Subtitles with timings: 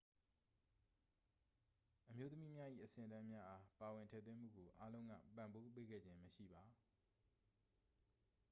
[2.09, 6.63] အမျိုးသမီးများ၏ အဆင့်အတန်းများအား ပါဝင်ထည့်သွင်းမှုကို အားလုံးက ပံ့ပိုးပေးခဲ့ခြင်းမရှိပါ